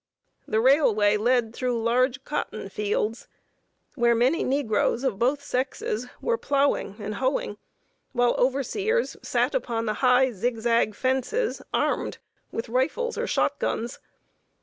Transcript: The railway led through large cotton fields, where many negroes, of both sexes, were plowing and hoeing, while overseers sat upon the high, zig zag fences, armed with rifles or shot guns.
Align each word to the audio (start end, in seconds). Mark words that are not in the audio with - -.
The 0.47 0.59
railway 0.59 1.15
led 1.15 1.53
through 1.53 1.79
large 1.83 2.23
cotton 2.23 2.69
fields, 2.69 3.27
where 3.93 4.15
many 4.15 4.43
negroes, 4.43 5.03
of 5.03 5.19
both 5.19 5.43
sexes, 5.43 6.07
were 6.19 6.39
plowing 6.39 6.95
and 6.97 7.13
hoeing, 7.21 7.59
while 8.11 8.33
overseers 8.39 9.15
sat 9.21 9.53
upon 9.53 9.85
the 9.85 9.93
high, 10.01 10.31
zig 10.31 10.57
zag 10.59 10.95
fences, 10.95 11.61
armed 11.71 12.17
with 12.51 12.67
rifles 12.67 13.15
or 13.15 13.27
shot 13.27 13.59
guns. 13.59 13.99